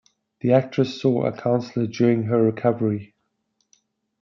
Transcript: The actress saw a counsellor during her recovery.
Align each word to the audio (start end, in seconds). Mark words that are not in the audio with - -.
The 0.39 0.51
actress 0.51 0.99
saw 0.99 1.25
a 1.27 1.31
counsellor 1.31 1.85
during 1.85 2.23
her 2.23 2.41
recovery. 2.41 3.13